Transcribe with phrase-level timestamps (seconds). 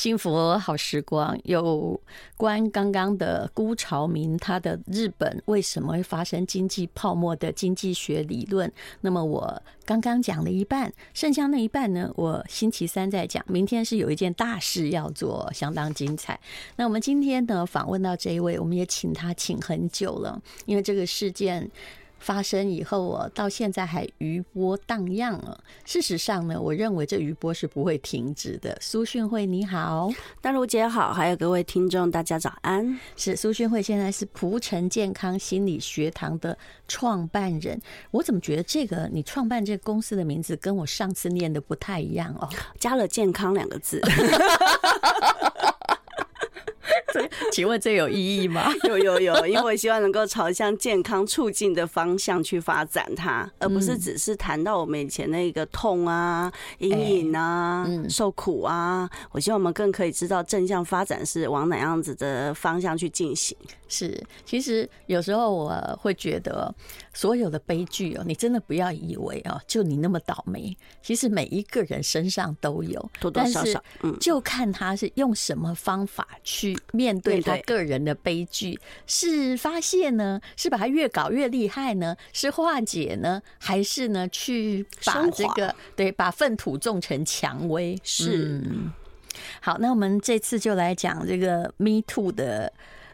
[0.00, 2.00] 幸福好时光，有
[2.38, 8.72] 关刚刚的辜朝明他的日本为什么会发生经济泡沫的经济学理论。
[9.02, 13.44] 那么我刚刚讲了一半，剩下那一半呢，我星期三再讲。
[13.46, 16.40] 明天是有一件大事要做，相当精彩。
[16.76, 21.70] 那我们今天呢，访问到这一位，我们也请他请很久了，因为这个事件。
[22.20, 25.58] 发生以后，我到现在还余波荡漾了。
[25.84, 28.76] 事实上呢，我认为这余波是不会停止的。
[28.80, 30.08] 苏训慧，你好，
[30.40, 33.00] 丹如姐好，还有各位听众，大家早安。
[33.16, 36.56] 是苏训慧，现在是蒲城健康心理学堂的
[36.86, 37.80] 创办人。
[38.10, 42.48] 我怎么觉得这个你创办这个公司的名字跟我上次念的不太一样哦？
[42.78, 44.00] 加了“健康”两个字。
[47.52, 48.72] 请问这有意义吗？
[48.88, 59.08] 有有有，因为我希望能够朝向健康促进的方向去发展它，而不是只是谈到我们以前那个痛啊、阴影啊、受苦啊。
[59.32, 63.56] 我希望我们更可以知道正向发展是往哪样子的方向去进行。
[63.88, 66.72] 是，其实有时候我会觉得，
[67.12, 70.76] 所有的悲剧哦，你真的不要以为哦，就你那么倒霉。
[71.02, 80.38] 其实每一个人身上都有，多多少少，嗯，就看他是用什么方法去面对他个人的悲剧，是发泄呢？
[80.54, 82.14] 是把它越搞越厉害呢？
[82.34, 83.40] 是化解呢？
[83.58, 84.28] 还是呢？
[84.28, 87.98] 去把这个对，把粪土种成蔷薇？
[88.02, 88.62] 是。
[89.62, 92.70] 好，那我们这次就来讲这个 Me Too 的。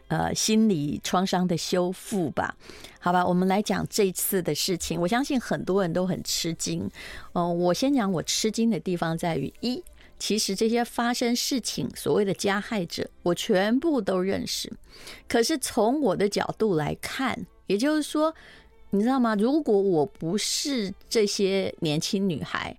[0.09, 2.55] 呃，心理创伤的修复吧，
[2.97, 4.97] 好吧，我们来讲这次的事情。
[5.01, 6.89] 我相信很多人都很吃惊。
[7.33, 9.83] 嗯、呃，我先讲我吃惊的地方在于：一，
[10.19, 14.71] 其实这些发生事情所谓的加害者，我全部都认识。
[15.27, 18.33] 可是从我的角度来看，也就是说，
[18.89, 19.35] 你知道吗？
[19.35, 22.77] 如果我不是这些年轻女孩，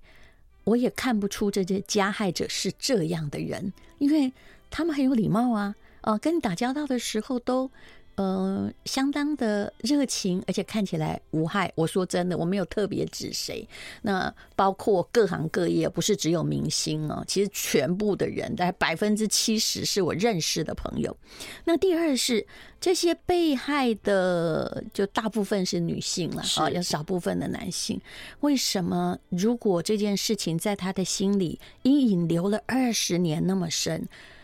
[0.64, 4.33] 我也看不出这些加害者是这样的人，因为
[4.70, 5.75] 他们很有礼貌啊。
[6.03, 7.70] 哦，跟你打交道的时候都，
[8.19, 11.72] 呃，相当的热情，而且看起来无害。
[11.77, 13.66] 我说真的，我没有特别指谁。
[14.03, 21.16] 那包括各行各业，不是只有明星哦，其实全部的人，大概百分之七十是我认识的朋友。
[21.65, 22.44] 那第二是
[22.81, 28.00] 这些被害的，就大部分是女性了啊，有少部分的男性。
[28.41, 29.16] 为什么？
[29.28, 34.38] 如果这件事情在他的心里阴影留了二十年那么深，那？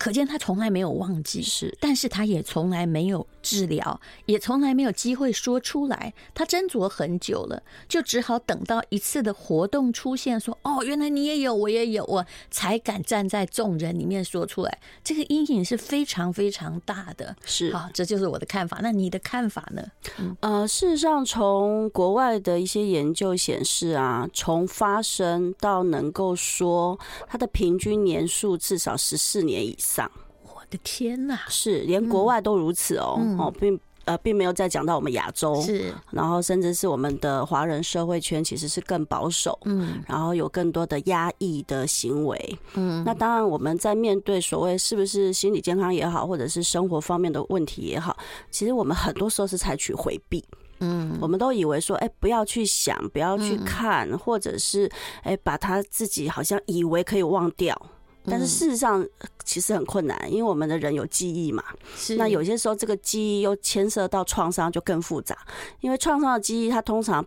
[0.00, 6.14] 可见他从来没有忘记，是，但是他也从来没有治疗，也从来没有机会说出来。
[6.32, 18.78] 他斟酌很久了，就只好等到一次的活动出现，说：“哦，原来你也有，我也有，我才敢站在众人里面说出来。”这个阴影是非常非常大的，是啊，这就是我的看法。
[18.80, 19.86] 那你的看法呢？
[20.18, 29.89] 嗯、呃，事实上，从国外的一些研究显示啊，从发生到能够说，他的平均年数至少十四年以上。
[29.90, 30.08] 上，
[30.44, 48.16] 我的天呐，是连国外都如此哦，哦，并呃并没有再讲到我们亚洲，是，然后甚至是我们的华人社会圈其实是更保守，嗯，然后有更多的压抑的行为，嗯，那当然我们在面对所谓是不是心理健康也好，或者是生活方面的问题也好，
[48.50, 50.44] 其实我们很多时候是采取回避，
[50.78, 54.88] 嗯，我们都以为说，哎，不要去想，不要去看，或者是
[55.24, 57.76] 哎把他自己好像以为可以忘掉。
[58.24, 59.06] 但是事实上，
[59.44, 61.64] 其实很困难，因为我们的人有记忆嘛。
[61.96, 62.16] 是。
[62.16, 65.36] 那有些时候，这个记忆又牵涉到创伤，就更复杂。
[65.80, 67.24] 因为创伤的记忆，它通常。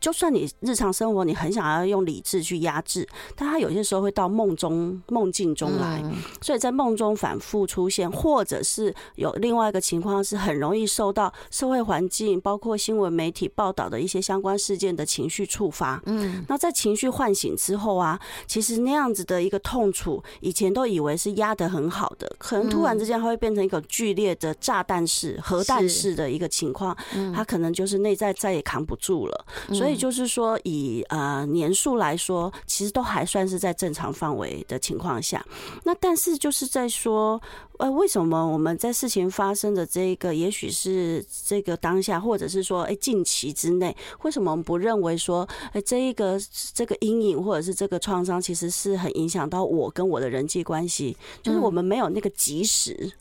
[0.00, 3.06] 就算你日常生活你很想要用理智去压制，
[3.36, 6.02] 但他有些时候会到梦中梦境中来，
[6.40, 16.02] 所以在梦中反复出现，或者是有另外一个情况是很容易受到社会环境，包括新闻媒体报道的一些相关事件的情绪触发。
[16.06, 26.96] 嗯，那在情绪唤醒之后啊，其实那样子的一个痛楚，以前都以为是压得很好的，可能突然之间它会变成一个剧烈的炸弹式、核弹式的一个情况，
[27.34, 29.44] 它可能就是内在再也扛不住了，
[29.74, 29.89] 所以。
[29.90, 35.44] 所以就是说，以呃年数来说，其实都还算是在正常范围的情况下。
[35.82, 37.42] 那但是就是在说，
[37.78, 46.40] 呃，为什么我们在事情发生的这个，也许是这个当下，或者是说，哎，近期之内，为什么我们不认为说，哎，这一个
[46.72, 52.94] 这个阴影或者是这个创伤，其实是很影响到我跟我的人际关系，就是我们没有那个及时。
[53.00, 53.12] 嗯，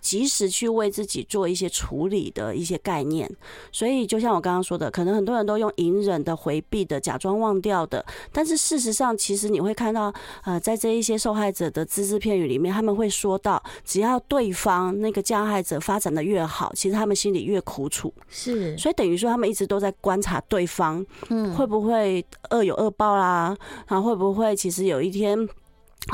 [0.00, 3.30] 及时去为自己做一些处理的一些概念，
[3.70, 10.12] 所以就像我刚刚说的，可能很多人都用隐忍的、回避的、假装忘掉的，但是事实上，其实你会看到，
[10.44, 18.12] 呃，在这一些受害者的只字片语里面，他们会说到，只要对方那个加害者发展的越好，其实他们心里越苦楚。
[18.28, 23.56] 是，所以等于说，他们一直都在观察对方，嗯，会不会恶有恶报啦？
[23.86, 25.48] 然后会不会其实有一天。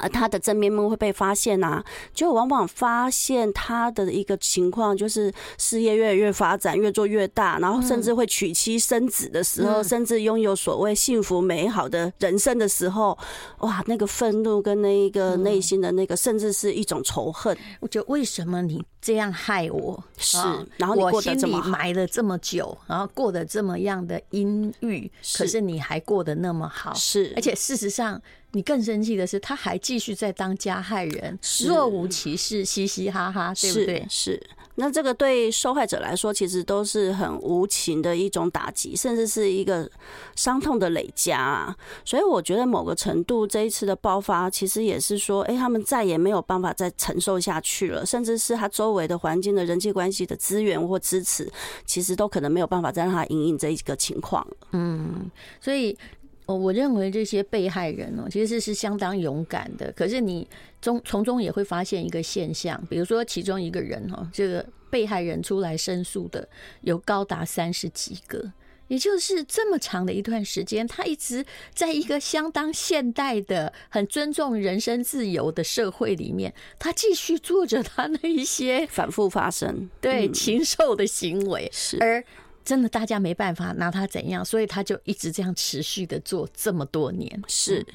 [0.02, 13.16] 而他的真面目会被发现啊，就往往发现他的一个情况，就是事业越来越发展，越做越大，然后甚至会娶妻生子的时候，甚至拥有所谓幸福美好的人生的时候，
[13.58, 17.56] 哇，那个愤怒跟那一个内心的那个，甚至是一种仇恨。
[17.80, 20.02] 我觉得为什么你这样害我？
[20.16, 20.38] 是，
[20.78, 28.20] 然后你过得这么我心里埋了这么久，然后过得这么样的阴郁，可是你还过得那么好，是，而且事实上。
[28.56, 31.36] 你更生气的是，他还继续在当加害人，
[31.66, 34.06] 若无其事，嘻嘻哈哈，对不对？
[34.08, 34.40] 是。
[34.76, 39.88] 那这个对受害者来说，其实都是很无情的一种打击，甚至是一个
[40.34, 41.76] 伤痛的累加啊。
[42.04, 51.50] 所以我觉得某个程度，这一次的爆发，其实也是说，哎，他们再也没有办法再承受下去了，甚至是他周围的环境的人际关系的资源或支持，
[51.86, 54.46] 其实都可能没有办法再让他因应这一个情况。
[54.72, 55.30] 嗯，
[55.60, 55.96] 所以。
[56.46, 59.90] 哦，我认为这些被害人哦，其实是相当勇敢的。
[59.92, 60.46] 可是你
[60.80, 66.46] 中从中也会发现一个现象，比如说其中一个人哈，这个被害人出来申诉的
[66.82, 68.52] 有高达三十几个，
[68.88, 71.42] 也就是这么长的一段时间，他一直
[71.74, 82.22] 在一个相当现代的、很尊重人身自由的社会里面，他继续做着他那一些反复发生对禽兽的行为，是而。
[82.64, 87.42] 真的，大家没办法拿他怎样，所以他就一直这样持续的做这么多年。
[87.46, 87.86] 是。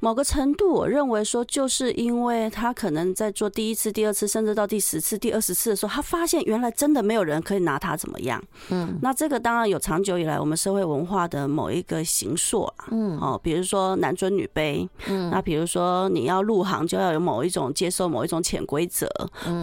[0.00, 8.42] 某个程度，我认为说，就是因为他可能在做第一次、第二次，甚至到第十次、第二十次的时候，他发现原来真的没有人可以拿他怎么样。
[8.70, 12.86] 嗯，那这个当然有长久以来我们社会文化的某一个形塑啊。
[12.90, 14.88] 嗯，哦，比如说男尊女卑。
[15.06, 19.08] 嗯，那比如说你要入行就要有某一种接受某一种潜规则，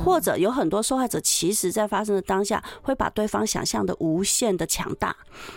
[0.04, 5.16] 或者有很多受害者其实在发生的当下会把对方想象的无限的强大，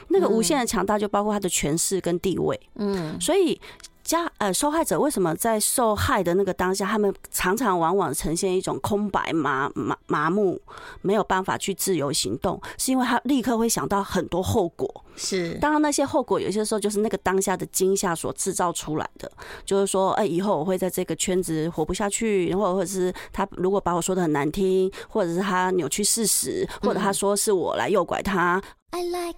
[0.08, 2.58] 那个无限的强大就包括他的权势跟地位。
[2.76, 3.60] 嗯，所以。
[4.04, 10.60] 加呃，受害者为什么在受害的那个当下，他们常常往往呈现一种空白、麻麻麻木，
[11.00, 15.04] 没有办法去自由行动，是因为他立刻会想到很多后果。
[15.14, 19.30] 是，当然那些后果有些时候就是那个当下的惊吓所制造出来的，
[19.64, 28.62] 就是说，哎，以后我会在这个圈子活不下去，或者或者是他如果把我说的很难听，或者是他扭曲事实，或者他说是我来诱拐他。
[28.90, 29.36] I like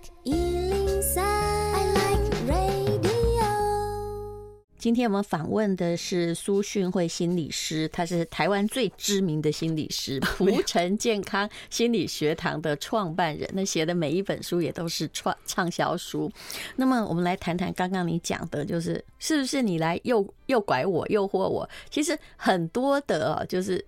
[4.85, 13.49] 今天我们访问的是苏训慧心理师，他是台湾最知名的心理师，璞臣健康心理学堂的创办人。
[13.55, 16.31] 那写的每一本书也都是创畅销书。
[16.77, 21.67] 那么，我们来谈谈刚刚你讲的，就是是不是你来诱诱拐我、诱惑我？
[21.89, 23.83] 其实很多的，就是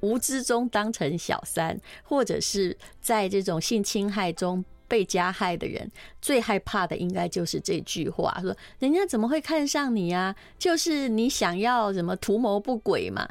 [0.00, 4.62] 无知中当成小三，或者是在这种性侵害中。
[4.88, 5.90] 被加害的人
[6.20, 10.34] 最害怕的应该就是这句话：说人家怎么会看上你啊？
[10.58, 13.28] 就是你想要什么图谋不轨嘛？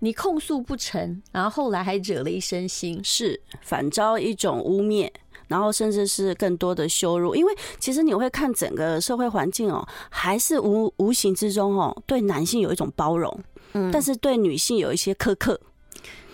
[0.00, 5.10] 你控诉不成，然后后来还惹了一身腥，是反遭一种污蔑，
[5.48, 7.34] 然后甚至是更多的羞辱。
[7.34, 13.40] 因为其实你会看整个社会环境哦，还是无无形之中哦，对男性有一种包容，
[13.72, 15.60] 嗯，但是对女性有一些苛刻。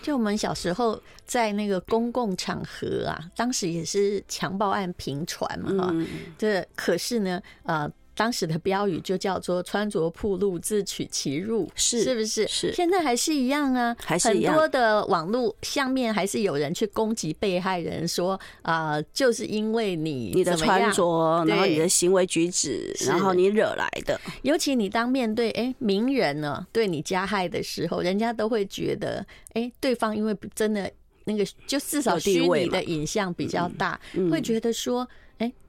[0.03, 5.95] 就我们小时候在那个公共场合啊，当时也是强暴案频传嘛，哈，
[6.37, 7.91] 这可是呢，呃。
[8.17, 12.47] 当时的标语就叫做“穿着暴露，自取其辱”，是是不是？
[12.47, 12.71] 是。
[12.71, 13.93] 现在还是一样啊。
[14.23, 24.17] 很多的网络上面还是有人去攻击被害人，说啊、呃，就是因为你你的穿着，然后你的行为举止，然后你惹来的。
[24.43, 30.89] 尤其你当面对哎名人呢，对你加害的时候，人家都会觉得哎，对方因为真的
[31.25, 33.99] 那个就至少虚拟的影像比较大，
[34.31, 35.07] 会觉得说。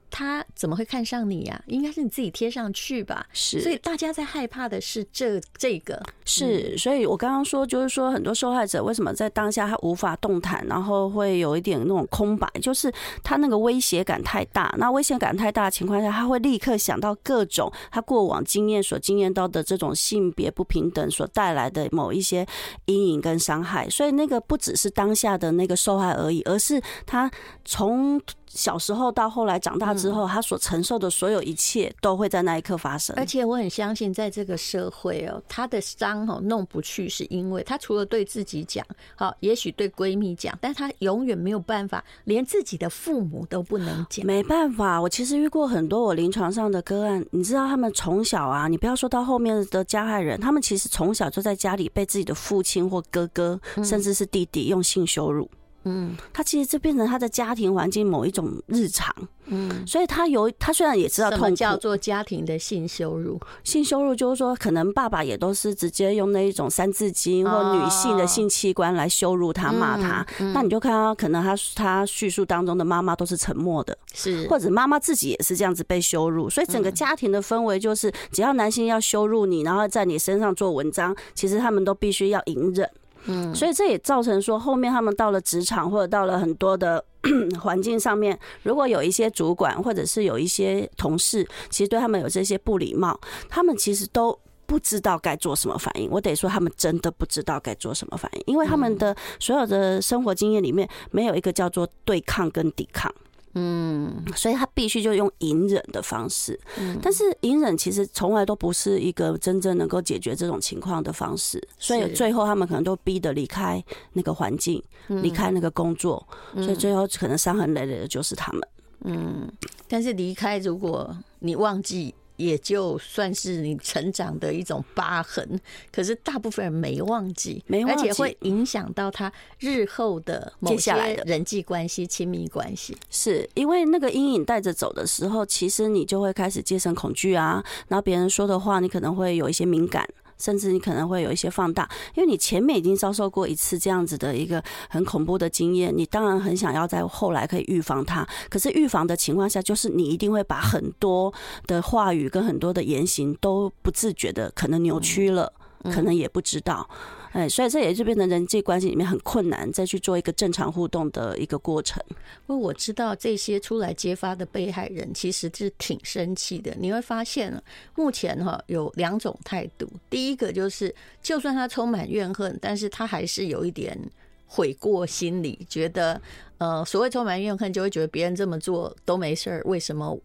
[0.09, 1.61] 他怎么会看上你呀？
[1.67, 3.25] 应该是你自己贴上去吧。
[3.33, 6.01] 是，所以大家在害怕的是这这个。
[6.25, 12.91] 是，所以我刚刚说，就是说很多受害者为什么在当下他无法动弹，然后会有一点那种空白，就是
[13.23, 14.73] 他那个威胁感太大。
[14.77, 22.45] 那威胁感太大的情况下，他会立刻想到各种他过往经验所经验到的这种性别不平等所带来的某一些
[22.85, 23.89] 阴影跟伤害。
[23.89, 27.29] 所以那个不只是当下的那个受害而已，而是他
[27.65, 28.21] 从。
[28.47, 33.15] 小时候到后来长大之后，他所承受的所有一切都会在那一刻发生。
[33.17, 38.85] 而且我很相信，在这个社会哦，他的伤哦弄不去，是因为他除了对自己讲，
[39.15, 44.25] 好，也许对闺蜜讲，但他永远没有办法，连自己的父母都不能讲。
[44.25, 55.49] 没办法，我其实遇过很多我临床上的个案，你知道，他们从小啊，你不要说到后面的加害人，他们其实从小就在家里被自己的父亲或哥哥，甚至是弟弟用性羞辱。
[55.87, 59.13] 嗯，他其实就变成他的家庭环境某一种日常。
[59.49, 63.39] 嗯，所以他有他虽然也知道痛苦，叫做家庭的性羞辱。
[63.63, 70.25] 性羞辱就是说，可能爸爸也都是直接用那一种三字经或女性的性器官来羞辱他、骂他。
[70.53, 76.49] 那你就看到，可能他他叙述当中的妈妈都是沉默的，是或者妈妈自己也是这样子被羞辱。
[76.49, 82.89] 所以整个家庭的氛围就是，只要男性要羞辱你，然后在你身上做文章，其实他们都必须要隐忍。
[83.27, 87.03] 嗯，所以这也造成说，后面他们到了职场或者到了很多的
[87.61, 93.19] 环境上面，如果有一些主管或者是有一些同事，其实对他们有这些不礼貌，
[93.49, 96.09] 他们其实都不知道该做什么反应。
[96.09, 103.13] 我得说，他们真的不知道该做什么反应，因为他们的所有的生活经验里面，没有一个叫做对抗跟抵抗。
[103.53, 106.59] 嗯，所以他必须就用隐忍的方式，
[107.01, 118.61] 但是隐忍其实从来都不是一个真正能够解决这种情况的方式，所以最后他们可能都逼得离开那个环境，离开那个工作，所以最后可能伤痕累累的就是他们。
[119.05, 119.51] 嗯，
[119.87, 122.13] 但是离开，如果你忘记。
[122.37, 125.59] 也就算是你成长的一种疤痕，
[125.91, 132.95] 可是大部分人没忘记，没忘记，而且会影响到他日后的接下来的人际关系、亲密关系。
[133.09, 140.07] 是因为那个阴影带着走的时候，其实你就会开始戒慎恐惧啊，然后别人说的话，你可能会有一些敏感。
[140.37, 148.27] 甚至你可能会有一些放大，因为你前面已经遭受过一次这样子的一个很恐怖的经验，你当然很想要在后来可以预防它。
[148.49, 151.33] 可是预防的情况下，就是你一定会把很多
[151.65, 155.51] 的话语跟很多的言行都不自觉的可能扭曲了，
[155.91, 156.89] 可能也不知道。
[157.33, 162.01] 哎，所以这也就变成人际关系里面很困难，再去做一个正常互动的一个过程。
[162.47, 166.73] 不过我知道这些出来揭发的被害人其实是挺生气的。
[166.79, 167.61] 你会发现，
[167.95, 169.87] 目前哈有两种态度。
[170.09, 173.99] 第一个就是，就算他充满怨恨，但是他还是有一点
[174.47, 176.19] 悔过心理，觉得
[176.57, 180.17] 呃，所谓充满怨恨，就会觉得别人这么做都没事儿，为什么？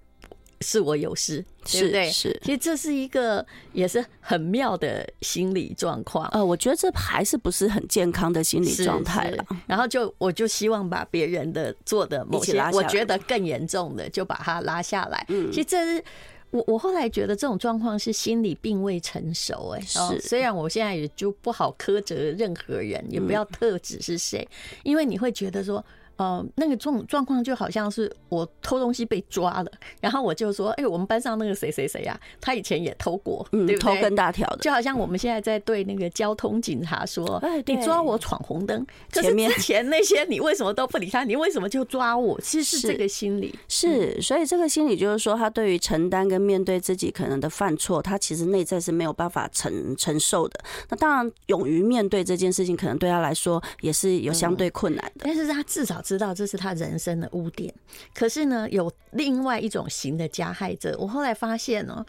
[0.62, 2.04] 是我有事，对不对？
[2.06, 6.26] 是，是，其实这是一个也是很妙的心理状况。
[6.28, 9.44] 呃，我觉得这还是不是很健康的心理状态了。
[9.66, 15.26] 然后就我就希望把别人的做的某些我觉得更严重的，就把它拉下来。
[15.28, 16.04] 嗯，其实这是
[16.50, 19.74] 我我后来觉得这种状况是心理并未成熟。
[19.76, 20.20] 哎，是。
[20.20, 24.48] 虽然我现在也就不好苛责任何人，也不要特指是谁，
[24.84, 25.84] 因为你会觉得说。
[26.22, 33.96] 呃，那个状状况就好像是我偷东西被抓了，然后我就说，哎、欸，我们班上那个谁谁谁呀，他以前也偷过，嗯，对不对？
[33.96, 41.24] 偷更大条的，就好像我们现在在对那个交通警察说，哎，你抓我闯红灯，可是之前那些你为什么都不理他？
[41.24, 42.40] 你为什么就抓我？
[42.40, 50.60] 其实是这个心理，是，所以这个心理就是说，他对于承担跟面对自己可能的犯错，他其实内在是没有办法承承受的。
[50.88, 56.00] 那当然，勇于面对这件事情，可能对他来说也是有相对困难的，但是他至少。
[56.12, 57.72] 知道这是他人生的污点，
[58.12, 60.94] 可是呢，有另外一种型的加害者。
[60.98, 62.04] 我后来发现呢，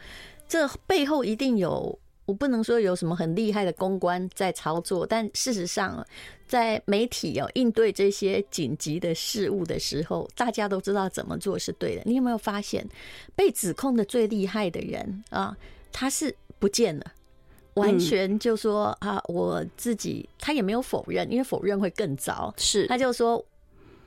[0.45, 6.05] 这背后一定有，我不能说有什么很厉害的公关在操作，但事实上，
[6.45, 12.01] 在媒体有应对这些紧急的事物的时候，大家都知道怎么做是对的。
[12.03, 12.85] 你有没有发现，
[13.37, 15.55] 被指控的最厉害的人啊，
[15.93, 17.05] 他是不见了，
[17.75, 22.53] 完全就说啊，我自己他也没有否认，因为否认会更糟。
[22.57, 23.41] 是，他就说。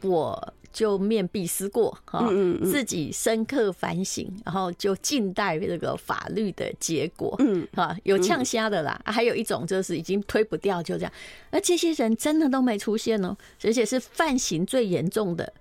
[0.07, 2.29] 我就面壁思过哈，
[2.65, 7.35] 自己深刻反省，然后就静待这个法律的结果。
[7.39, 11.13] 嗯，哈，有呛虾的啦，还有一种就是已经推不掉，就这样。
[11.51, 15.53] 而这些人真的都没出现哦，而且是犯行最严重的。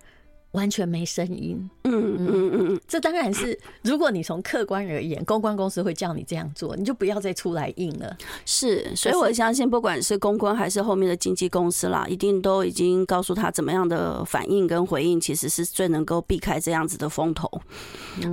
[0.56, 8.16] 完全没声音，嗯嗯嗯嗯，这当然是， 如果你从客观而言，公关公司会叫你这样做，你就不要再出来硬了。
[8.46, 17.50] 是，所以我相信，不管是公关还是后面的经纪公司啦，一定都已经告诉他怎么样的反应跟回应，其实是最能够避开这样子的风头。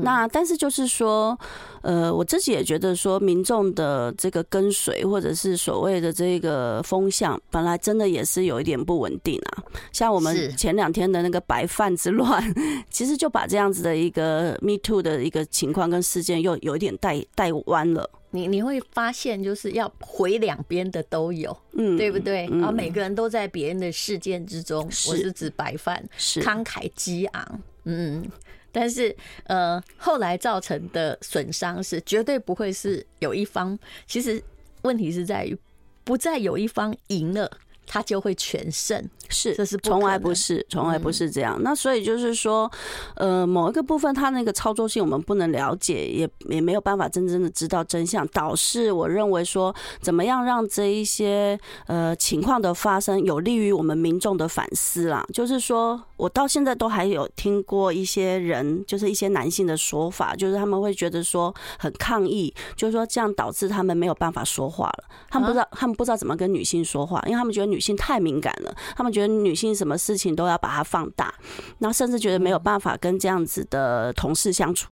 [0.02, 1.38] 那但是就是说。
[1.84, 9.64] 呃，我自己也觉得说，民众的这个跟随，或者是所谓的这个风向，本来真的也是有一点不稳定啊。
[9.92, 12.42] 像我们前两天的那个白饭之乱，
[12.90, 18.10] 其实就把这样子的一个 Me Too 的一个情况跟事件，又有一点带带弯了。
[18.32, 22.48] 你你会发现，就是要回两边的都有，嗯，对不对？
[22.48, 28.26] 然后每个人都在别人的事件之中，我是指白饭，是慷慨激昂，嗯。
[28.74, 29.16] 但是，
[29.46, 33.78] 呃，后来造成的损伤是绝对不会是有一方。
[34.06, 34.44] 其实
[34.82, 35.58] 问题是在于，
[36.04, 37.50] 不再有一方赢了，
[37.94, 39.08] 他就会全胜。
[39.30, 41.58] 是，这是从来不是，从来不是这样。
[41.60, 42.70] 嗯、那所以就是说，
[43.16, 48.28] 呃，某一个部分他那个操作性我们不能了解，也也没有办法真正的知道真相。
[48.30, 55.24] 导致我认为说，怎么样让这一些呃情况的发生有利于我们民众的反思啦？
[55.32, 65.04] 就是说我到现在都还有听过一些人，就是一些男性的说法，就是他们会觉得说很抗议，就是说这样导致他们没有办法说话了。
[65.30, 69.34] 他们不知道，他们不知道怎么跟女性说话，因为他们觉得女性太敏感了，他们觉得。
[69.34, 71.34] 女性什么事情都要把它放大，
[71.80, 74.88] 然后甚至觉得没有办法跟这样子的同事相处。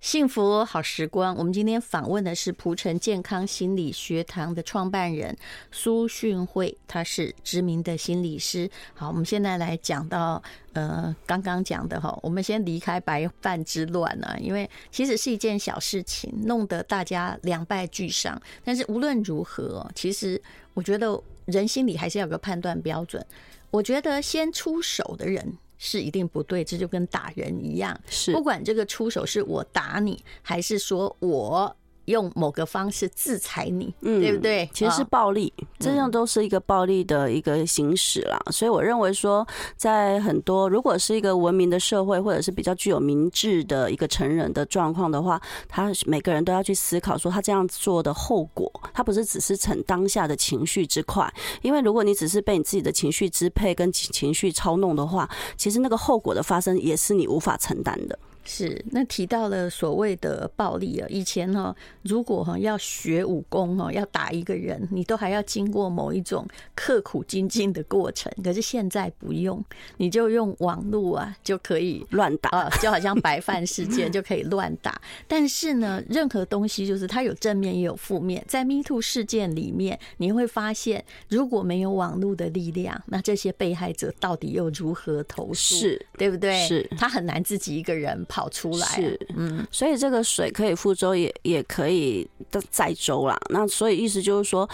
[0.00, 5.36] 幸福好时光，我们今天访问的是蒲城健康心理学堂的创办人
[5.72, 8.70] 苏训慧，他是知名的心理师。
[8.94, 10.40] 好，我们现在来讲到
[10.72, 18.40] 呃刚刚讲的哈，我们先离开白饭之乱呢，因为其实是一件小事情，弄得大家两败俱伤。
[18.64, 20.40] 但是无论如何，其实
[20.74, 23.24] 我觉得人心里还是要有个判断标准。
[23.72, 25.58] 我觉得先出手的人。
[25.78, 31.74] 是一定不对，这就跟打人一样，是不管这个出手是我打你，还是说我。
[32.08, 34.68] 用某个方式制裁你，嗯，对不对？
[34.72, 38.38] 其实是暴力，这样都是一个暴力的一个行使啦。
[38.50, 39.46] 所以我认为说，
[39.76, 51.32] 在很多如果是一个文明的社会，或者是比较具有明智的一个成人的状况的话，他每个人都要去思考说，他这样做的后果，他不是只是逞当下的情绪之快。
[51.62, 58.18] 因为如果你只是被你自己的情绪支配跟情绪操弄的话，其实那个后果的发生也是你无法承担的。
[58.50, 68.32] 是，那提到了所谓的暴力啊，以前哈，如果哈要学武功哈，要打一个人，你都还要经过某一种刻苦精进的过程。
[68.42, 69.62] 可是现在不用，
[69.98, 74.98] 你就用网络啊就可以乱打啊，就好像白饭事件就可以乱打。
[75.26, 78.42] 但是呢，任何东西就是它有正面也有负面。
[78.48, 85.74] 在 Me Too 事件里面，你会发现，如果没有网络的力量，那这些被害者到底又如何投诉？
[85.74, 86.66] 是，对不对？
[86.66, 88.37] 是，他很难自己一个人跑。
[88.38, 92.24] 跑出来是，嗯，所以这个水可以覆舟，也也可以
[92.70, 93.36] 载舟啦。
[93.50, 94.68] 那所以意思就是说，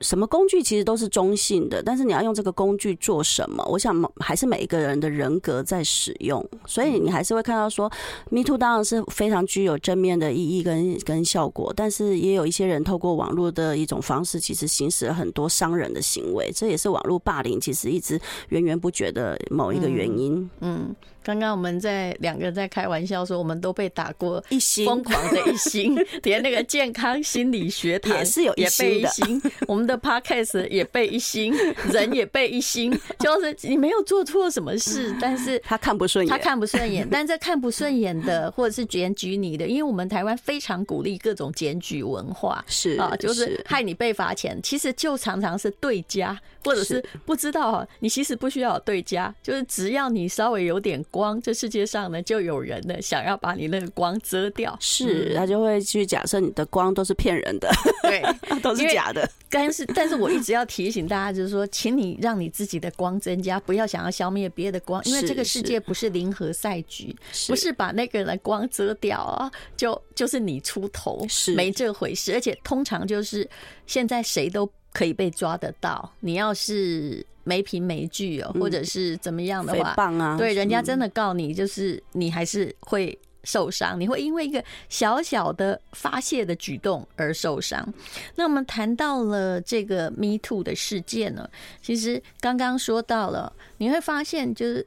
[0.00, 3.62] 什么工具其实都是中性的，但是你要用这个工具做什么？
[3.68, 6.42] 我想还是每一个人的人格在使用。
[6.64, 7.92] 所以你还是会看到说
[8.30, 16.50] ，Me Too 当然是非常具有正面的意义跟跟效果，但是也有一些人透过网络的一种方式，其实行使了很多伤人的行为。
[16.54, 20.48] 这也是网络霸凌其实一直源源不绝的某一个原因。
[20.60, 20.88] 嗯。
[20.88, 31.54] 嗯刚刚我们在两个人在开玩笑说，我们都被打过一星，疯狂的一星， 连那个健康心理学堂也是有一星，我们的 podcast 也被一星，
[31.92, 51.02] 人也被一星，就是你没有做错什么事，但是他看不顺眼，他看不顺眼， 但这看不顺眼的或者是检举你的，因为我们台湾非常鼓励各种检举文化，是啊，就是害你被罚钱，其实就常常是对家，或者是不知道啊，你其实不需要有对家，就是只要你稍微有点。
[51.10, 57.70] 光，这世界上呢，就有人呢想要把你那个光遮掉，是他就会去假设你的光都是骗人的，
[58.02, 58.22] 对，
[58.60, 59.28] 都是假的。
[59.50, 67.14] 但是，但是我一直要提醒大家，就是说，请你让你自己的光增加，不要想要消灭别的光，因为这个世界不是零和赛局，
[67.48, 72.32] 不是把那个人的光遮掉啊，就就是你出头，是没这回事。
[72.32, 73.48] 而且通常就是
[73.86, 77.24] 现在谁都可以被抓得到，你要是。
[77.44, 80.36] 没凭没据哦，或者是怎么样的话，棒啊！
[80.36, 87.92] 对，人家真的告你，就是你还是会受伤，你会因为一个小小的发泄的举动而受伤。
[88.36, 91.48] 那我们谈到了这个 Me Too 的事件呢，
[91.80, 94.86] 其实刚刚说到了，你会发现，就是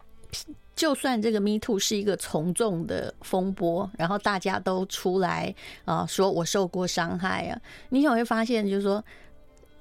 [0.75, 9.03] 就算这个 Me Too 是一个从众的风波，然后大家都出来啊，说我受过伤害啊，你也会发现，就是说。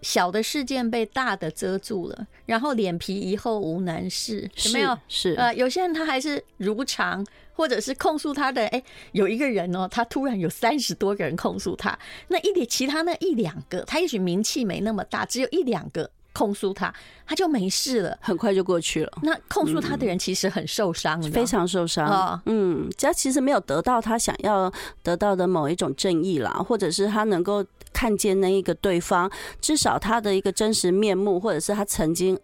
[0.04, 4.96] 小的事件被大的遮住了，然后脸皮一厚无难事，有没有？
[5.08, 8.66] 是呃，有些人他还是如常，或者是控诉他的。
[8.66, 16.94] 哎，有一个人哦，他突然有三十多个人控诉他，那一点其他那一两个，他也许名气没那么大，只有一两个控诉他，
[17.26, 19.12] 他就没事了，很快就过去了。
[19.22, 22.06] 那控诉他的人其实很受伤，嗯，非常受伤。
[22.06, 24.70] 哦，嗯，他其实没有得到他想要
[25.02, 27.64] 得到的某一种正义啦，或者是他能够。
[27.94, 29.30] 看见那一个对方，
[29.60, 32.38] 至少他的一个真实面目，或者是他曾经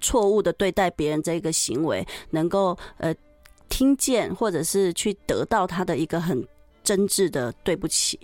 [0.00, 3.14] 错误的对待别人这个行为，能够呃
[3.68, 6.44] 听见，或者是去得到他的一个很
[6.82, 8.18] 真挚的对不起。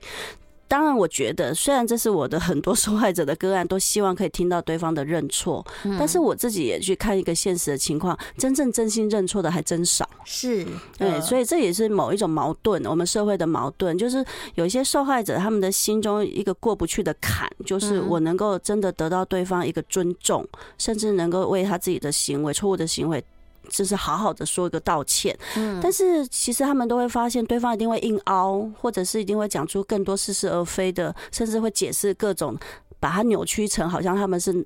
[0.72, 5.62] 当然，我觉得虽然这是我的很多受害者的个案，都希望可以听到对方的认错，
[5.98, 10.08] 但是我自己也去看一个现实的情况，真正真心认错的还真少。
[10.24, 20.42] 是，对，所以这也是某一种矛盾，我们社会的矛盾，就是有一些受害者他们的心中一个过不去的坎，就是我能够真的得到对方一个尊重，
[20.78, 23.22] 甚至能够为他自己的行为、错误的行为。
[23.68, 32.56] 就是好好的说一个道歉，嗯，但是其实他们都会发现，对方一定会硬凹，或者是一定会讲出更多似是而非的，甚至会解释各种。
[33.02, 34.64] 把它扭曲成好像他们是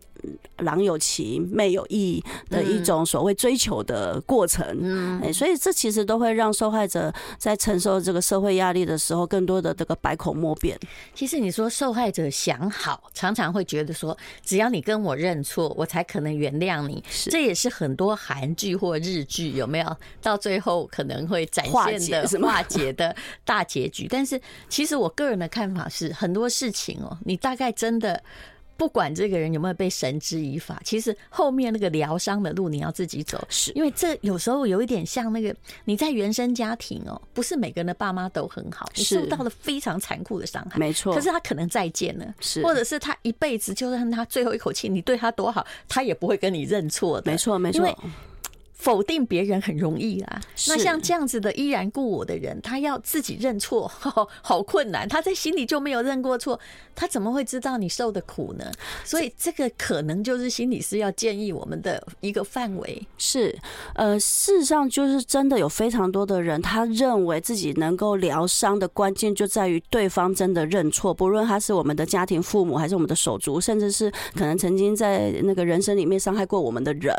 [0.59, 10.79] 郎有情妹有意的一种所谓追求的过程，嗯，哎，所以这其实都会让受害者在承受这个社会压力的时候，更多的这个百口莫辩。
[11.14, 17.03] 其实你说受害者想好，常常会觉得说，只要你跟我认错，我才可能原谅你。
[17.31, 24.07] 这也是很多韩剧或日剧有没有到最后可能会展现的化解的大结局？
[24.11, 28.22] 但是其实我个人的看法是，很多事情哦，你大概真的。
[28.77, 33.73] 不管这个人有没有被绳之以法，其实后面那个疗伤的路你要自己走，是。
[33.73, 35.55] 因为这有时候有一点像那个
[35.87, 41.15] 你在原生家庭哦，不是每个人的爸妈都很好，你受到了非常残酷的伤害，没错。
[41.15, 47.99] 可是他可能再见了，是，或者是他一辈子就算他最后一口气，你对他多好，他也不会跟你认错的，没错，没错。
[48.77, 53.91] 否定别人很容易啊，那像这样子的依然故我的人，他要自己认错，
[54.43, 55.09] 好困难。
[55.09, 56.59] 他在心里就没有认过错，
[56.95, 58.71] 他怎么会知道你受的苦呢？
[59.05, 63.07] 所以这个可能就是心理师要建议我们的一个范围。
[63.19, 63.59] 是，
[63.95, 77.15] 呃，事实上就是真的有非常多的人，他认为自己能够疗伤的关键就在于对方真的认错，不论他是我们的家庭父母，还是我们的手足，甚至是可能曾经在那个人生里面伤害过我们的人。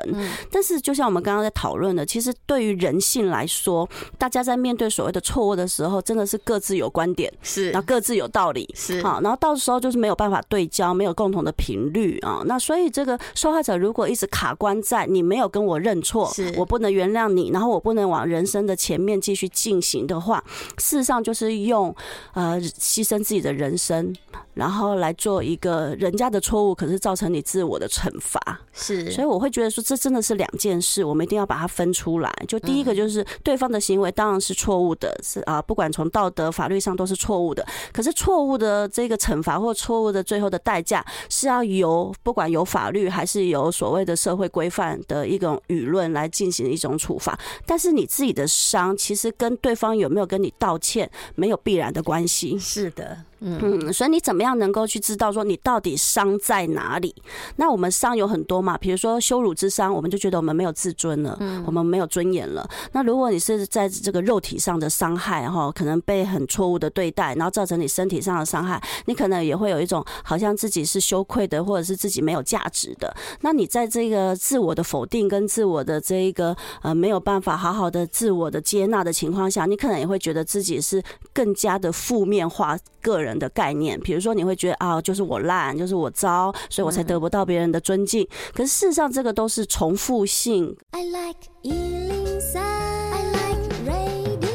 [0.51, 12.41] 但是就像我们刚刚在讨论的，其实对于人性来说，大家在面对所谓的错误的时候，真的是各自有观点，是，然后各自有道理，是，好，然后到时候就是没有办法对焦，没有共同的频率啊。
[12.45, 16.53] 那所以这个受害者如果一直卡关在你没有跟我认错，是。
[16.57, 20.43] 我不能原谅你，然后我不能往人生的前面继续进行的话，
[20.77, 21.95] 事实上就是用
[22.33, 24.13] 呃牺牲自己的人生，
[24.53, 28.39] 然后来做一个人家的错误，可是造成你自我的惩罚，
[28.73, 29.11] 是。
[29.11, 32.33] 所以我会觉得说，这真的是两件事，我们一定要把它分出来。
[32.47, 37.65] 就第一个就是对方的行为当然是错误的，是啊，不管从道德、法律上都是错误的。
[37.91, 47.37] 可是错误的这个惩罚或错误的最后的代价，是要由不管有法律还是由所谓的社会规范的一种舆论来进行一种处罚。
[47.65, 52.57] 但是你自己的伤，其实跟对方有没有跟你道歉没有必然的关系。
[52.57, 53.17] 是的。
[53.39, 57.13] 嗯，所以你怎么样能够去知道说你到底伤在哪里？
[57.57, 62.67] 那我们伤有很多嘛，比如说羞辱之伤，我们就觉得我们没有自尊了，我们没有尊严了。
[62.93, 73.15] 那如果你是在这个肉体上的伤害哈，可能被很错误的对待，然后造成你身体上的伤害，你可能也会有一种好像自己是羞愧的，或者是自己没有价值的。
[73.41, 88.25] 那你在这个自我的否定跟自我的这一个呃没有办法好好的自我的接纳的情况下，你可能也会觉得自己是更加的负面化个人人的概念，比如说你会觉得啊，就是我烂，就是我糟，所以我才得不到别人的尊敬。
[88.53, 90.73] 可是事实上，这个都是重复性。
[90.91, 94.47] I like 103, I like radio。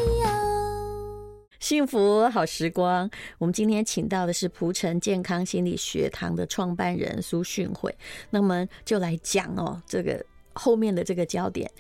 [1.61, 7.95] 幸福好时光，我们今天请到的是蒲城健康心理学堂的创办人苏训慧，
[8.31, 11.71] 那么就来讲哦，这个后面的这个焦点。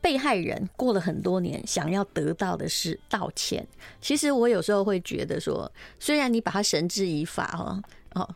[0.00, 3.66] 被害人过了很多年，想要得到的是道歉。
[4.00, 7.82] 其实我有时候会觉得说，虽然你把他绳之以法哈，
[8.14, 8.28] 哦，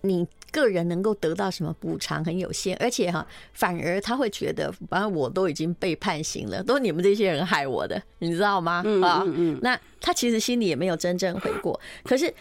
[0.00, 8.84] 你个人能够得到什么补偿很有限，而且哈，反而他会觉得，反正我都已经被判刑了，都是你们这些人害我的，你知道吗？
[9.02, 12.32] 啊，嗯嗯，那他其实心里也没有真正悔过，可是。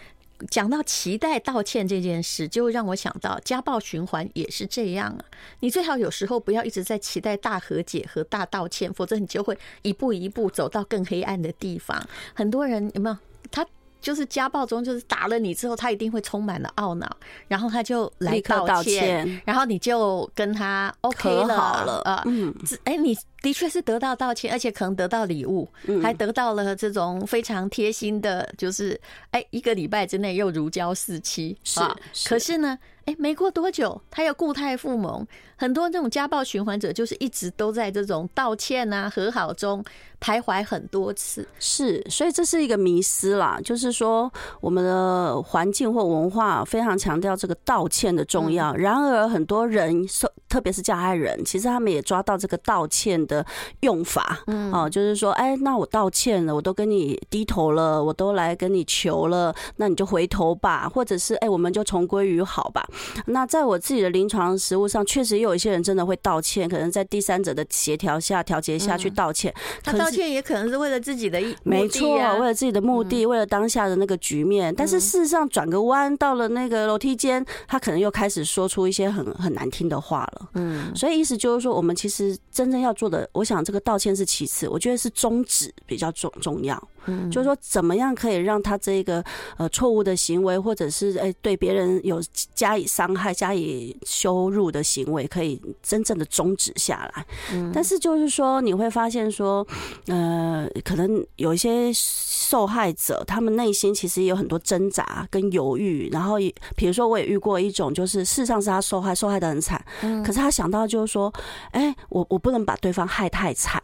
[0.49, 5.25] 讲到期待道歉这件事，就会让我想到家暴循环也是这样啊。
[5.61, 12.07] 你最好有时候不要一直在期待大和解和大道歉，否则你就会一步一步走到更黑暗的地方。
[12.33, 13.17] 很多人有没有？
[13.51, 13.65] 他
[14.03, 17.09] 就是家暴中，就是打了你之后，他一定会充满了懊恼，
[17.47, 22.21] 然后他就来道歉，然后你就跟他 OK 了，好了啊。
[22.27, 23.17] 嗯，哎，你。
[23.43, 25.67] 的确是得到道歉，而且可能得到礼物，
[26.01, 28.97] 还得到了这种非常贴心的，就是
[29.31, 31.57] 哎，一个礼拜之内又如胶似漆。
[31.61, 31.81] 是，
[32.25, 35.27] 可是呢，哎，没过多久，他又故态复萌。
[35.55, 39.83] 很多这种家暴循环者，就是一直都在这种道歉啊、和好中
[40.21, 41.47] 徘徊很多次。
[41.59, 48.73] 是，所以这是一个迷思啦，就是说我们的环境或文化非常强调这个道歉的重要。
[48.75, 53.33] 然而，很多人受，特别是加害人，其实他们也抓到这个道歉的。
[53.33, 53.43] 的
[53.79, 62.87] 用法，嗯，哦，就是说，哎，那我道歉了，我都跟你低头了，我都来跟你求了，那你就回头吧，或者是哎，我们就重归于好吧。
[63.27, 69.53] 那在我自己的临床实务上，确实也有一些人真的会道歉，可能在第三者的协调下、调节下去道歉。
[69.83, 74.73] 他道歉也可能是为了自己的意，没错，为了自己的目的，为了当下的那个局面。
[74.73, 80.49] 但是事实上，转个弯到了那个楼梯间，他可能又开始说出一些很很难听的话了。
[80.55, 86.81] 嗯，所以意思就是说，我们其实真正要做的，我想这个道歉是其次，我觉得是宗旨比较重重要。
[87.05, 89.23] 嗯，就是说，怎么样可以让他这个
[89.57, 92.21] 呃错误的行为，或者是哎对别人有
[92.53, 97.25] 加以伤害、加以羞辱的行为，可以真正的终止下来。
[97.51, 99.65] 嗯，但是就是说，你会发现说，
[100.07, 106.09] 呃，可能有一些受害者，他们内心其实也有很多挣扎跟犹豫。
[106.11, 106.37] 然后，
[106.75, 111.33] 比如说，我也遇过一种，就是事实上是他受害，受害的很惨，嗯可是他想到就是说，
[111.71, 113.81] 哎，我我不能把对方害太惨。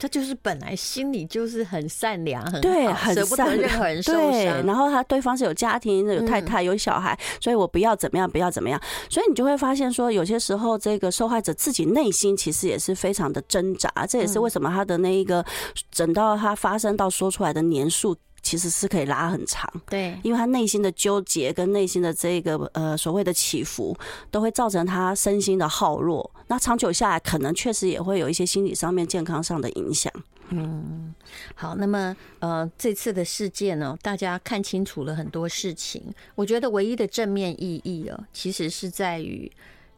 [0.00, 4.14] 他就是本来心里就是很善良，很对，很舍不得任何人受。
[4.14, 8.80] 对，然后他对方是有家庭、有太太、有小孩，所以我不要怎么样，不要怎么样。
[9.10, 13.92] 所以你就会发现说，有些时候这个受害者自己内心其实也是非常的挣扎。
[14.08, 15.44] 这也是为什么他的那一个
[15.90, 18.16] 整到他发生到说出来的年数。
[18.42, 23.96] 其实是可以拉很长，对，因为他内心的纠结跟内心的这个呃所谓的起伏，
[24.30, 26.30] 都会造成他身心的耗弱。
[26.46, 30.12] 那长久下来，可能确实也会有一些心理上面健康上的影响。
[30.48, 31.14] 嗯，
[31.54, 36.02] 好，那么呃这次的事件呢，大家看清楚了很多事情。
[36.34, 39.50] 我觉得唯一的正面意义哦，其实是在于，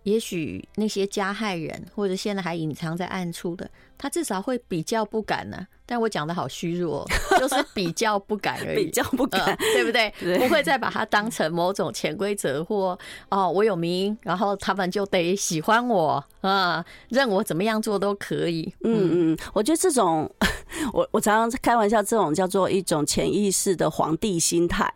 [0.02, 3.70] 也许那些加害人或者现在还隐藏在暗处的，
[4.02, 5.66] 他至少会比较不敢呢、啊。
[5.84, 7.06] 但我讲的好虚弱，
[7.38, 10.10] 就是比较不敢而已，比较不敢，对不 对？
[10.38, 18.72] 不会再把它当成某种潜规则或哦，我有名，然后他们就得喜欢我啊，任我怎么样做都可以。
[18.84, 20.30] 嗯嗯，我觉得这种，
[20.94, 24.90] 我我常常开玩笑，这种叫做一种潜意识的皇帝心态。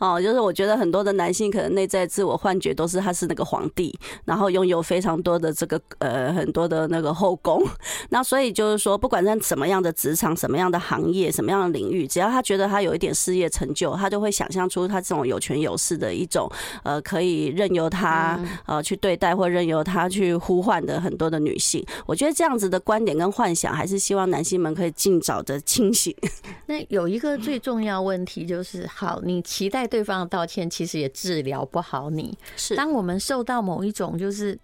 [0.00, 3.94] 哦，就是我觉得很多的男性可能内在自我幻觉都是他是那个皇帝，
[4.24, 7.62] 然后拥有非常多的这个呃很多的那个后宫。
[8.08, 16.50] 那所以就是说，不管在什么样的职场什么样的行业，什么样的领域，只要他觉得他有一点事业成就，他就会想象出他这种有权有势的一种，
[16.82, 21.84] 呃，可以任由他呃去对待或任由他去呼唤的很多的女性。
[22.06, 26.14] 我觉得这样子的观点跟幻想，还是希望男性们可以尽早的清醒。
[26.66, 32.36] 那有一个最重要问题就是，好，你期待对方的道歉，其实也治疗不好你。
[32.56, 34.58] 是，当我们受到某一种就是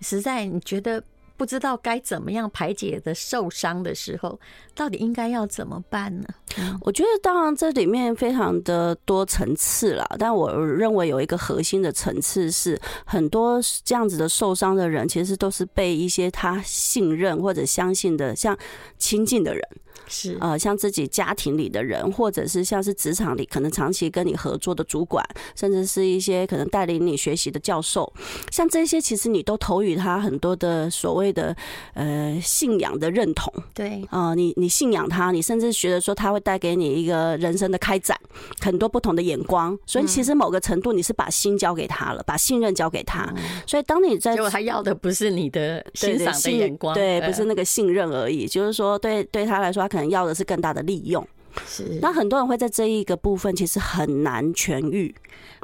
[0.00, 1.02] 实在你觉得。
[1.36, 4.40] 不知道该怎么样排解的受伤的时候，
[4.76, 6.28] 到底应该要怎么办呢？
[6.82, 18.56] 我觉得当然这里面非常的多层次啦，但我认为有一个核心的层次是，很多这样子的受伤的人，其实都是被一些他信任或者相信的，像
[18.98, 19.62] 亲近的人。
[20.08, 25.24] 是呃，像自己家庭里的人，或者是像是职场里可能长期跟你合作的主管，
[25.56, 28.12] 甚至是一些可能带领你学习的教授，
[28.52, 31.56] 像这些，其实你都投予他很多的所谓的
[31.94, 33.52] 呃信仰的认同。
[33.74, 38.18] 对啊，呃，你你信仰他，你甚至觉得说他会带给你一个人生的开展，
[38.60, 39.78] 很多不同的眼光。
[39.86, 43.32] 所以其实某个程度你是把心交给他了，把信任交给他。
[43.66, 48.46] 所以当你在，结果他要的不是你的欣赏的眼光，对，不是那个信任而已。
[48.46, 51.26] 就是说，对对他来说，他可能要的是更大的利用，
[51.66, 51.98] 是。
[52.02, 55.14] 那很多人会在这一个部分其实很难痊愈。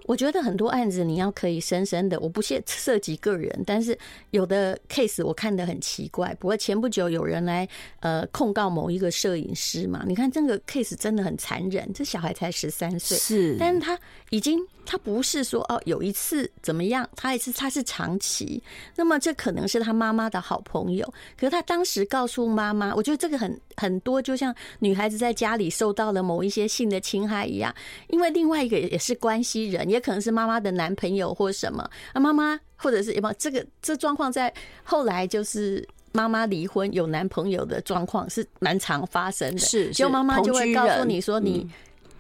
[0.07, 3.97] 我觉得很多案子你要可以深深的，我不涉涉及个人，但是
[4.31, 6.35] 有的 case 我看得很奇怪。
[6.41, 7.69] 不过前不久有人来
[8.01, 13.99] 呃控告某一个摄影师嘛，你看这个 case 真的很残忍，这小孩才十三岁，是，但是他
[14.31, 14.59] 已经。
[14.85, 18.61] 他不是说哦，有一次怎么样，他也是他是长期，
[18.97, 21.07] 那么这可能是他妈妈的好朋友，
[21.39, 27.75] 可是他当时告诉妈妈，我觉得这个很很多，就像女孩子在家里受到了某一些性的侵害一样，
[28.07, 34.53] 因为另外一个也是关系人，也可能是妈妈的男朋友或什么啊，妈妈或者是什么这个这状况在
[34.85, 41.69] 后来就是妈妈离婚有男朋友的状况是蛮常发生的，是，就妈妈就会告诉你说你。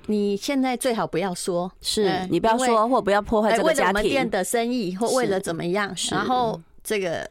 [0.07, 3.77] 你现在最好不要说，是你不要说，或不要破坏这个家庭。
[3.77, 5.95] 为了我们店的生意，或为了怎么样？
[6.11, 7.25] 然后这个，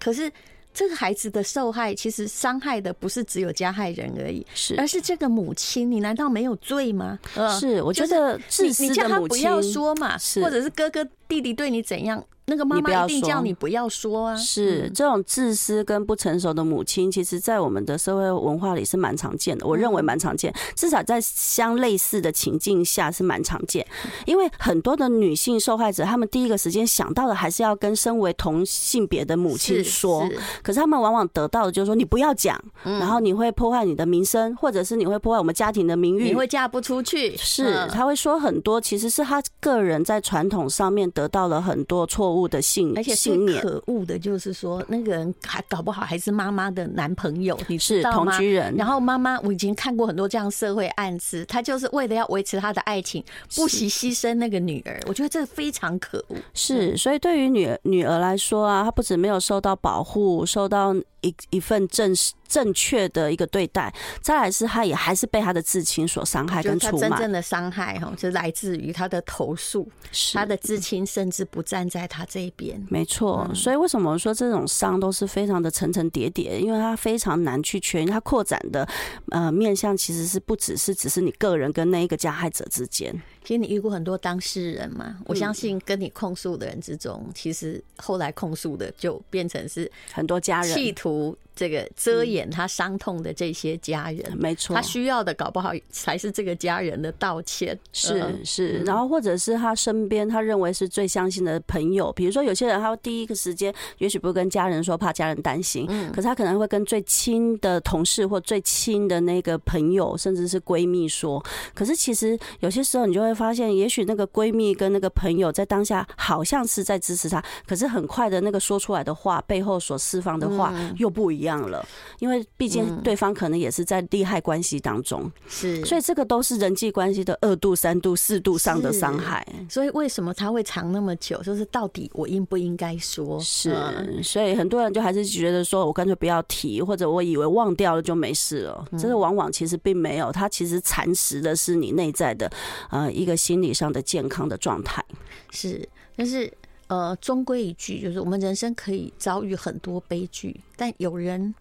[0.00, 0.28] 可是
[0.76, 5.90] 这个孩子的受害，其实伤害的不是只有加害人而已，是而是这个母亲。
[5.90, 7.18] 你难道没有罪吗？
[7.58, 12.22] 是，我觉得你你叫他不要说嘛，或者是哥哥弟弟对你怎样？
[12.46, 14.36] 那个妈妈一定叫你不要说啊。
[14.36, 19.66] 是这种自私跟不成熟的母亲，其实在我们的社会文化里是蛮常见的。
[19.66, 23.84] 我认为蛮常见，至少在相类似的情境下是蛮常见。
[24.26, 30.28] 因为很多的女性受害者，她们第一个时间想到的还是要跟身为同性别的母亲说，
[30.62, 37.36] 可是她们往往得到的就是说你不要讲，然后你会破坏你的名声，或者是你会破坏我们家庭的名誉，你会嫁不出去。
[37.36, 47.78] 是，她会说很多，其实是她个人在传统上面得到了很多错误的信，而且最可恶的就是说，那个人还搞不好还是妈妈的男朋友，你？
[47.78, 48.74] 是同居人。
[48.74, 53.22] 然后妈妈，我已经看过很多这样社会案子，她就是为了要维持她的爱情，
[53.54, 55.00] 不惜牺牲那个女儿。
[55.06, 56.36] 我觉得这非常可恶。
[56.52, 60.92] 是，所以对于女女儿来说啊，她不止没有受到保护，受到。
[61.22, 62.14] 一一份正
[62.48, 67.08] 正确的一个对待，再来是他也还是被他的至亲所伤害跟出卖。
[67.08, 69.88] 真正的伤害哈，就来自于他的投诉，
[70.32, 72.82] 他的至亲甚至不站在他这一边。
[72.88, 76.60] 没错，所以为什么我说这种伤都是非常的层层叠叠？
[76.60, 78.88] 因为他非常难去确认，他扩展的
[79.30, 83.12] 呃面向其实是不只是只是你个人跟那一个加害者之间。
[83.44, 85.16] 其实你遇过很多当事人嘛？
[85.24, 91.36] 我相信跟你控诉的人之中，其实后来控诉的就变成是很多家人企图。
[91.56, 97.76] 这个遮掩他伤痛的这些家人，没错，他需要的搞不好才是这个家人的道歉。
[97.92, 111.42] 是是，然后或者是他身边他认为是最相信的朋友，比如说有些人他第一个时间也许不跟家人说，怕家人担心，嗯，可是他可能会跟最亲的同事或最亲的那个朋友，甚至是闺蜜说。
[111.74, 121.45] 可是其实有些时候你就会发现，也许那个闺蜜跟那个朋友在当下好像是在支持他，可是很快的那个说出来的话背后所释放的话又不一样。
[121.46, 121.84] 样了，
[122.20, 129.44] 因为毕竟对方可能也是在利害关系当中，是，所以这个都是人际关系的二度、三度、四度上的伤害。
[129.68, 131.42] 所以为什么他会藏那么久？
[131.42, 133.40] 就是到底我应不应该说？
[133.40, 133.74] 是，
[134.22, 138.84] 所以很多人就还是觉得说，我干脆不要提，或者我以为忘掉了就没事了。
[138.92, 142.50] 真的往往其实并没有，它其实蚕食的是你内在的
[142.90, 145.04] 呃一个心理上的健康的状态。
[145.50, 146.52] 是，但是。
[146.88, 151.54] 呃，终归一句，就是我们人生可以遭遇很多悲剧，但有人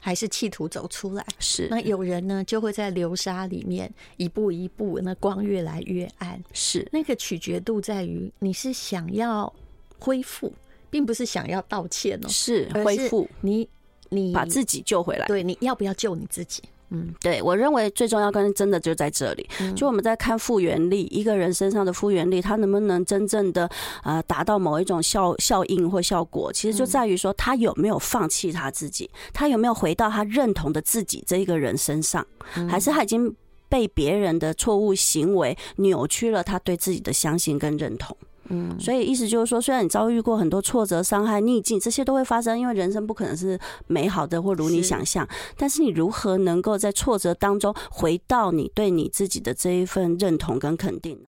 [0.00, 1.24] 还是企图走出来。
[1.38, 6.42] 是，那有人呢，就会在流沙里面一步一步，那光越来越暗。
[6.52, 9.50] 是，那个取决度在于你是想要
[9.98, 10.52] 恢复，
[10.90, 12.28] 并不是想要道歉哦。
[12.28, 13.66] 是恢复，你
[14.10, 15.26] 你把自己救回来。
[15.26, 16.62] 对，你要不要救你自己？
[16.90, 23.68] 嗯，对，我认为最重要跟真的就在这里，就我们在看复原力，一个人身上的复原力，他能不能真正的
[24.04, 32.24] 呃达到某一种效效应或效果，其实就在于说他有没有放弃他自己，他有没有回到他认同的自己这一个人身上，
[32.68, 33.34] 还是他已经
[33.68, 38.16] 被别人的错误行为扭曲了他对自己的相信跟认同。
[38.48, 45.26] 嗯，所以意思就是说，虽然你遭遇过很多挫折、伤害、逆境，这些都会发生，因为人生不可能是美好的或如你想象。
[45.56, 51.18] 但是你如何能够在挫折当中回到你对你自己的这一份认同跟肯定？